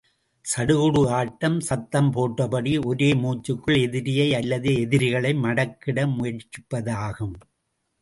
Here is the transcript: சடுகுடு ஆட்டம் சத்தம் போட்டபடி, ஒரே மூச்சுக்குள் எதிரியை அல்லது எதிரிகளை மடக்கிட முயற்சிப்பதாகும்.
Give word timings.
சடுகுடு 0.45 1.01
ஆட்டம் 1.09 1.59
சத்தம் 1.59 2.09
போட்டபடி, 2.13 2.73
ஒரே 2.85 3.09
மூச்சுக்குள் 3.13 3.79
எதிரியை 3.85 4.27
அல்லது 4.33 4.71
எதிரிகளை 4.79 5.33
மடக்கிட 5.45 5.99
முயற்சிப்பதாகும். 6.17 7.37